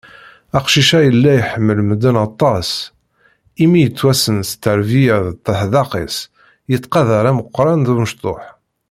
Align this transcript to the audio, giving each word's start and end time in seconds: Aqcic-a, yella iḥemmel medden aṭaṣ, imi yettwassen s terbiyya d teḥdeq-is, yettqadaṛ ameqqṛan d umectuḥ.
Aqcic-a, 0.57 0.99
yella 1.01 1.31
iḥemmel 1.39 1.79
medden 1.89 2.15
aṭaṣ, 2.27 2.69
imi 3.63 3.79
yettwassen 3.81 4.37
s 4.49 4.51
terbiyya 4.63 5.17
d 5.25 5.27
teḥdeq-is, 5.45 6.15
yettqadaṛ 6.71 7.25
ameqqṛan 7.31 7.79
d 7.85 7.87
umectuḥ. 7.93 8.43